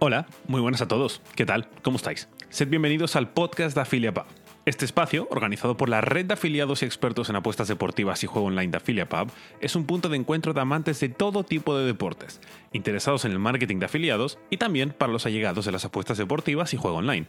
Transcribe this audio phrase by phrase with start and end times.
[0.00, 1.20] Hola, muy buenas a todos.
[1.34, 1.68] ¿Qué tal?
[1.82, 2.28] ¿Cómo estáis?
[2.50, 4.26] Sed bienvenidos al podcast de AffiliaPub.
[4.64, 8.46] Este espacio, organizado por la red de afiliados y expertos en apuestas deportivas y juego
[8.46, 12.40] online de AffiliaPub, es un punto de encuentro de amantes de todo tipo de deportes,
[12.72, 16.72] interesados en el marketing de afiliados y también para los allegados de las apuestas deportivas
[16.74, 17.26] y juego online.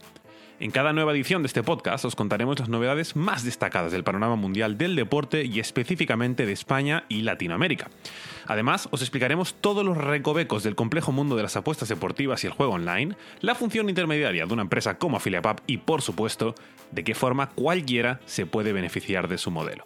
[0.62, 4.36] En cada nueva edición de este podcast os contaremos las novedades más destacadas del panorama
[4.36, 7.90] mundial del deporte y específicamente de España y Latinoamérica.
[8.46, 12.54] Además, os explicaremos todos los recovecos del complejo mundo de las apuestas deportivas y el
[12.54, 16.56] juego online, la función intermediaria de una empresa como AffiliaPub y, por supuesto,
[16.92, 19.86] de qué forma cualquiera se puede beneficiar de su modelo.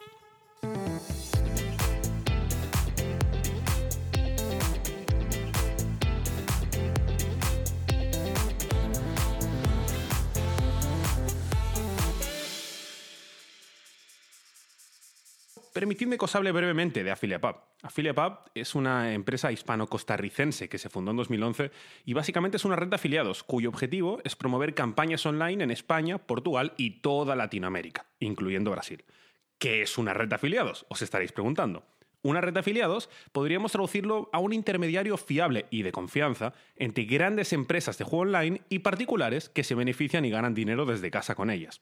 [15.73, 17.55] Permitidme que os hable brevemente de AffiliaPub.
[17.81, 21.71] AffiliaPub es una empresa hispano-costarricense que se fundó en 2011
[22.05, 26.19] y básicamente es una red de afiliados cuyo objetivo es promover campañas online en España,
[26.19, 29.03] Portugal y toda Latinoamérica, incluyendo Brasil.
[29.57, 30.85] ¿Qué es una red de afiliados?
[30.89, 31.83] Os estaréis preguntando.
[32.21, 37.51] Una red de afiliados podríamos traducirlo a un intermediario fiable y de confianza entre grandes
[37.51, 41.49] empresas de juego online y particulares que se benefician y ganan dinero desde casa con
[41.49, 41.81] ellas.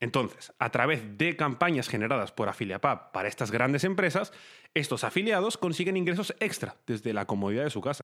[0.00, 4.32] Entonces, a través de campañas generadas por AffiliaPub para estas grandes empresas,
[4.74, 8.02] estos afiliados consiguen ingresos extra desde la comodidad de su casa.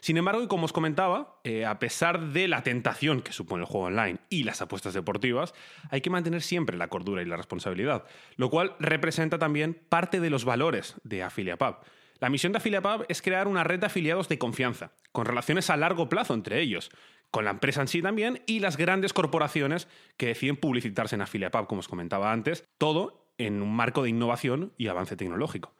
[0.00, 3.68] Sin embargo, y como os comentaba, eh, a pesar de la tentación que supone el
[3.68, 5.54] juego online y las apuestas deportivas,
[5.90, 8.04] hay que mantener siempre la cordura y la responsabilidad,
[8.36, 11.76] lo cual representa también parte de los valores de AffiliaPub.
[12.18, 15.76] La misión de AffiliaPub es crear una red de afiliados de confianza, con relaciones a
[15.76, 16.90] largo plazo entre ellos,
[17.30, 21.66] con la empresa en sí también y las grandes corporaciones que deciden publicitarse en AffiliaPub,
[21.66, 25.72] como os comentaba antes, todo en un marco de innovación y avance tecnológico.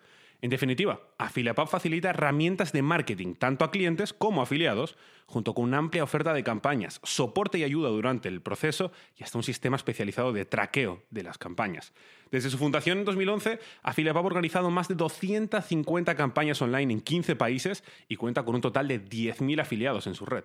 [0.43, 4.97] En definitiva, AffiliaPub facilita herramientas de marketing tanto a clientes como a afiliados,
[5.27, 9.37] junto con una amplia oferta de campañas, soporte y ayuda durante el proceso y hasta
[9.37, 11.93] un sistema especializado de traqueo de las campañas.
[12.31, 17.37] Desde su fundación en 2011, AffiliaPub ha organizado más de 250 campañas online en 15
[17.37, 20.45] países y cuenta con un total de 10.000 afiliados en su red.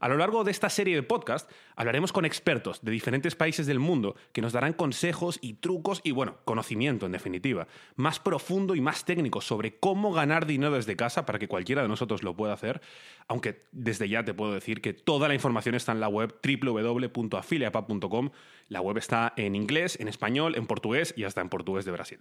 [0.00, 3.78] A lo largo de esta serie de podcast hablaremos con expertos de diferentes países del
[3.78, 8.80] mundo que nos darán consejos y trucos y, bueno, conocimiento en definitiva, más profundo y
[8.80, 12.54] más técnico sobre cómo ganar dinero desde casa para que cualquiera de nosotros lo pueda
[12.54, 12.80] hacer,
[13.28, 18.30] aunque desde ya te puedo decir que toda la información está en la web www.afiliapub.com.
[18.68, 22.20] La web está en inglés, en español, en portugués y hasta en portugués de Brasil.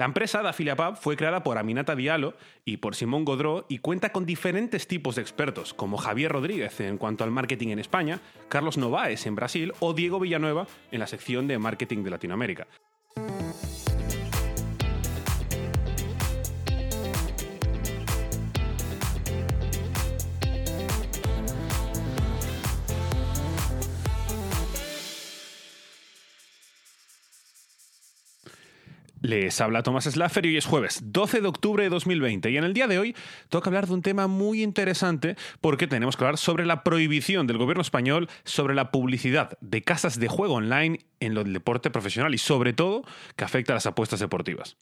[0.00, 2.32] La empresa de AffiliaPub fue creada por Aminata Diallo
[2.64, 6.96] y por Simón Godró y cuenta con diferentes tipos de expertos, como Javier Rodríguez en
[6.96, 8.18] cuanto al marketing en España,
[8.48, 12.66] Carlos Novaes en Brasil o Diego Villanueva en la sección de marketing de Latinoamérica.
[29.30, 32.64] Les habla Tomás Slaffer y hoy es jueves 12 de octubre de 2020 y en
[32.64, 33.14] el día de hoy
[33.48, 37.56] toca hablar de un tema muy interesante porque tenemos que hablar sobre la prohibición del
[37.56, 42.34] gobierno español sobre la publicidad de casas de juego online en lo del deporte profesional
[42.34, 43.04] y sobre todo
[43.36, 44.76] que afecta a las apuestas deportivas.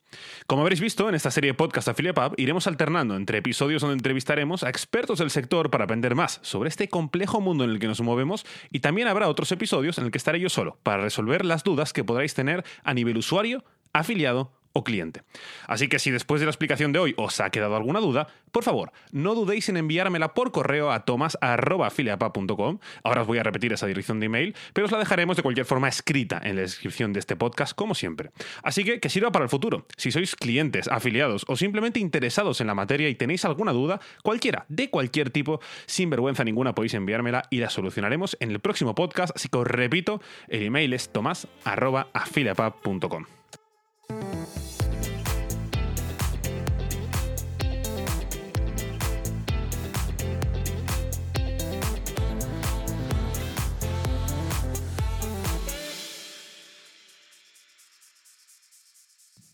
[0.46, 4.62] Como habréis visto en esta serie de podcast Pub, iremos alternando entre episodios donde entrevistaremos
[4.62, 8.00] a expertos del sector para aprender más sobre este complejo mundo en el que nos
[8.00, 11.64] movemos y también habrá otros episodios en el que estaré yo solo para resolver las
[11.64, 13.62] dudas que podráis tener a nivel usuario
[13.93, 15.23] afiliado o cliente.
[15.67, 18.64] Así que si después de la explicación de hoy os ha quedado alguna duda, por
[18.64, 22.79] favor, no dudéis en enviármela por correo a tomas.afiliapa.com.
[23.02, 25.67] Ahora os voy a repetir esa dirección de email, pero os la dejaremos de cualquier
[25.67, 28.31] forma escrita en la descripción de este podcast, como siempre.
[28.62, 29.87] Así que que sirva para el futuro.
[29.96, 34.67] Si sois clientes, afiliados o simplemente interesados en la materia y tenéis alguna duda, cualquiera,
[34.69, 39.34] de cualquier tipo, sin vergüenza ninguna podéis enviármela y la solucionaremos en el próximo podcast.
[39.34, 43.38] Así que os repito, el email es tomas.afiliapa.com.
[44.10, 44.68] Thank you.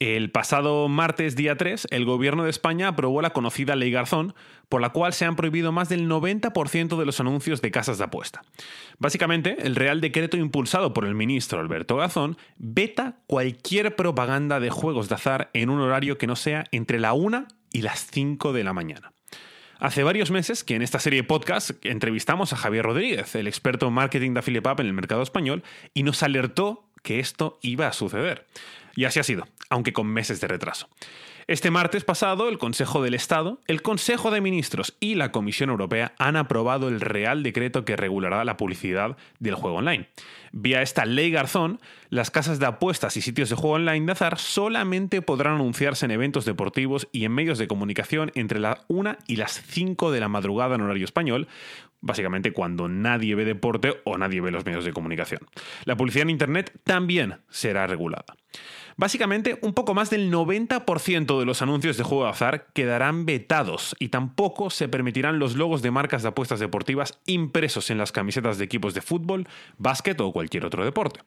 [0.06, 4.34] El pasado martes día 3, el gobierno de España aprobó la conocida Ley Garzón,
[4.68, 8.04] por la cual se han prohibido más del 90% de los anuncios de casas de
[8.04, 8.42] apuesta.
[8.98, 15.08] Básicamente, el Real Decreto impulsado por el ministro Alberto Garzón veta cualquier propaganda de juegos
[15.08, 18.62] de azar en un horario que no sea entre la 1 y las 5 de
[18.62, 19.14] la mañana.
[19.78, 23.88] Hace varios meses que en esta serie de podcast entrevistamos a Javier Rodríguez, el experto
[23.88, 25.62] en marketing de Affiliate Pub en el mercado español,
[25.94, 28.46] y nos alertó que esto iba a suceder.
[28.96, 30.88] Y así ha sido, aunque con meses de retraso.
[31.46, 36.14] Este martes pasado, el Consejo del Estado, el Consejo de Ministros y la Comisión Europea
[36.18, 40.08] han aprobado el Real Decreto que regulará la publicidad del juego online.
[40.52, 44.38] Vía esta ley Garzón, las casas de apuestas y sitios de juego online de azar
[44.38, 49.36] solamente podrán anunciarse en eventos deportivos y en medios de comunicación entre las 1 y
[49.36, 51.46] las 5 de la madrugada en horario español,
[52.00, 55.40] básicamente cuando nadie ve deporte o nadie ve los medios de comunicación.
[55.84, 58.34] La publicidad en Internet también será regulada.
[58.96, 63.96] Básicamente, un poco más del 90% de los anuncios de juego de azar quedarán vetados
[63.98, 68.56] y tampoco se permitirán los logos de marcas de apuestas deportivas impresos en las camisetas
[68.58, 69.48] de equipos de fútbol,
[69.78, 71.20] básquet o cualquier otro deporte.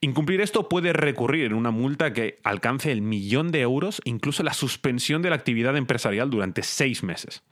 [0.00, 4.52] Incumplir esto puede recurrir en una multa que alcance el millón de euros, incluso la
[4.52, 7.42] suspensión de la actividad empresarial durante seis meses.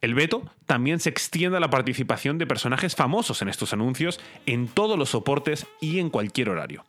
[0.00, 4.68] El veto también se extiende a la participación de personajes famosos en estos anuncios en
[4.68, 6.84] todos los soportes y en cualquier horario.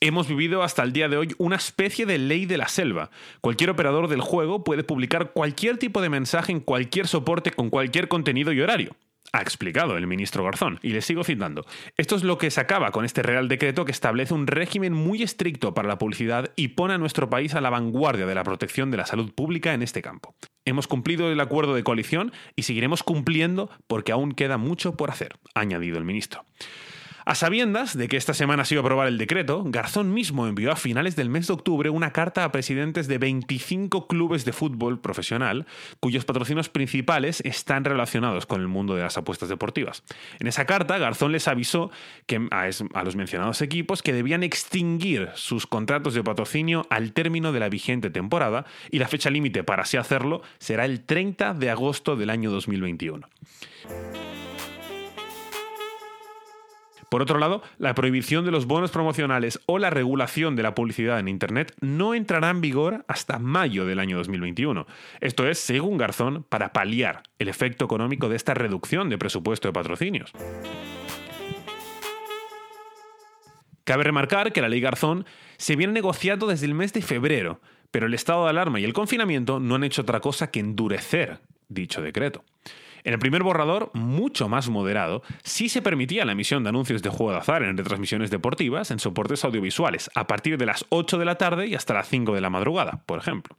[0.00, 3.10] Hemos vivido hasta el día de hoy una especie de ley de la selva.
[3.40, 8.06] Cualquier operador del juego puede publicar cualquier tipo de mensaje en cualquier soporte con cualquier
[8.06, 8.94] contenido y horario.
[9.32, 11.66] Ha explicado el ministro Garzón, y le sigo citando.
[11.96, 15.24] Esto es lo que se acaba con este Real Decreto que establece un régimen muy
[15.24, 18.92] estricto para la publicidad y pone a nuestro país a la vanguardia de la protección
[18.92, 20.36] de la salud pública en este campo.
[20.64, 25.34] Hemos cumplido el acuerdo de coalición y seguiremos cumpliendo porque aún queda mucho por hacer,
[25.56, 26.44] ha añadido el ministro.
[27.28, 30.72] A sabiendas de que esta semana se iba a aprobar el decreto, Garzón mismo envió
[30.72, 34.98] a finales del mes de octubre una carta a presidentes de 25 clubes de fútbol
[34.98, 35.66] profesional
[36.00, 40.04] cuyos patrocinios principales están relacionados con el mundo de las apuestas deportivas.
[40.40, 41.90] En esa carta, Garzón les avisó
[42.24, 47.60] que a, los mencionados equipos que debían extinguir sus contratos de patrocinio al término de
[47.60, 52.16] la vigente temporada y la fecha límite para así hacerlo será el 30 de agosto
[52.16, 53.28] del año 2021.
[57.10, 61.18] Por otro lado, la prohibición de los bonos promocionales o la regulación de la publicidad
[61.18, 64.86] en Internet no entrará en vigor hasta mayo del año 2021.
[65.20, 69.72] Esto es, según Garzón, para paliar el efecto económico de esta reducción de presupuesto de
[69.72, 70.32] patrocinios.
[73.84, 75.24] Cabe remarcar que la ley Garzón
[75.56, 78.92] se viene negociando desde el mes de febrero, pero el estado de alarma y el
[78.92, 82.44] confinamiento no han hecho otra cosa que endurecer dicho decreto.
[83.04, 87.10] En el primer borrador, mucho más moderado, sí se permitía la emisión de anuncios de
[87.10, 91.24] juego de azar en retransmisiones deportivas en soportes audiovisuales, a partir de las 8 de
[91.24, 93.56] la tarde y hasta las 5 de la madrugada, por ejemplo.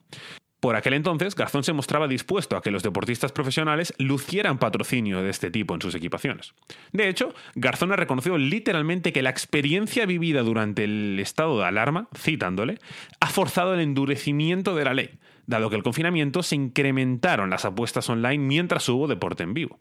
[0.59, 5.29] Por aquel entonces, Garzón se mostraba dispuesto a que los deportistas profesionales lucieran patrocinio de
[5.29, 6.53] este tipo en sus equipaciones.
[6.91, 12.09] De hecho, Garzón ha reconocido literalmente que la experiencia vivida durante el estado de alarma,
[12.13, 12.77] citándole,
[13.21, 15.11] ha forzado el endurecimiento de la ley,
[15.49, 19.79] dado que el confinamiento se incrementaron las apuestas online mientras hubo deporte en vivo.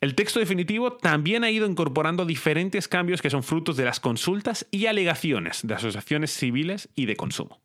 [0.00, 4.66] El texto definitivo también ha ido incorporando diferentes cambios que son frutos de las consultas
[4.70, 7.60] y alegaciones de asociaciones civiles y de consumo.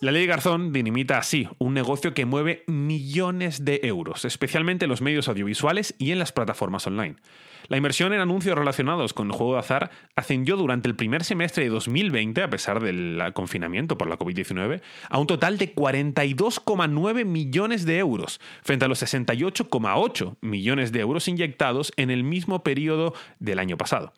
[0.00, 5.00] La ley Garzón dinamita así un negocio que mueve millones de euros, especialmente en los
[5.00, 7.16] medios audiovisuales y en las plataformas online.
[7.68, 11.64] La inversión en anuncios relacionados con el juego de azar ascendió durante el primer semestre
[11.64, 17.86] de 2020, a pesar del confinamiento por la COVID-19, a un total de 42,9 millones
[17.86, 23.58] de euros, frente a los 68,8 millones de euros inyectados en el mismo periodo del
[23.58, 24.12] año pasado,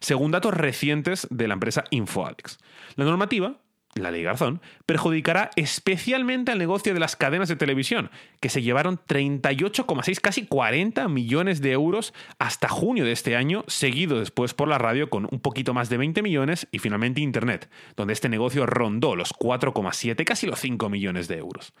[0.00, 2.58] según datos recientes de la empresa InfoAlex.
[2.96, 3.58] La normativa
[3.94, 8.98] la ley Garzón, perjudicará especialmente al negocio de las cadenas de televisión, que se llevaron
[8.98, 14.78] 38,6, casi 40 millones de euros hasta junio de este año, seguido después por la
[14.78, 19.16] radio con un poquito más de 20 millones y finalmente Internet, donde este negocio rondó
[19.16, 21.72] los 4,7, casi los 5 millones de euros.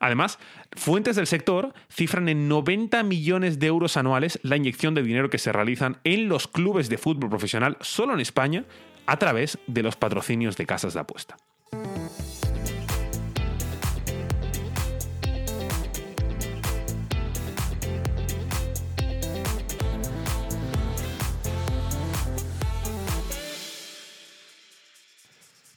[0.00, 0.38] Además,
[0.76, 5.38] fuentes del sector cifran en 90 millones de euros anuales la inyección de dinero que
[5.38, 8.64] se realizan en los clubes de fútbol profesional solo en España
[9.06, 11.36] a través de los patrocinios de casas de apuesta.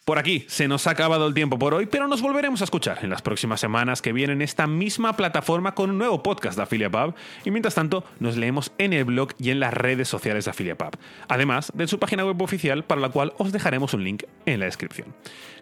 [0.09, 2.97] Por aquí se nos ha acabado el tiempo por hoy, pero nos volveremos a escuchar
[3.03, 6.63] en las próximas semanas que vienen en esta misma plataforma con un nuevo podcast de
[6.63, 7.13] AfiliaPub
[7.45, 10.97] y mientras tanto nos leemos en el blog y en las redes sociales de AfiliaPub,
[11.27, 14.65] además de su página web oficial para la cual os dejaremos un link en la
[14.65, 15.13] descripción.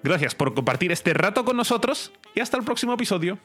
[0.01, 3.39] Gracias por compartir este rato con nosotros y hasta el próximo episodio.